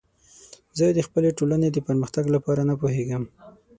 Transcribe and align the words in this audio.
زه 0.77 0.85
د 0.97 0.99
خپلې 1.07 1.29
ټولنې 1.37 1.67
د 1.71 1.77
پرمختګ 1.87 2.25
لپاره 2.35 2.61
نه 2.69 2.75
پوهیږم. 2.81 3.23